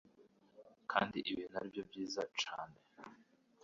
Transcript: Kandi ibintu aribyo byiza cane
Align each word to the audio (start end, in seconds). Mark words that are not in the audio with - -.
Kandi 0.91 1.17
ibintu 1.31 1.55
aribyo 1.59 1.81
byiza 1.89 2.21
cane 2.41 2.79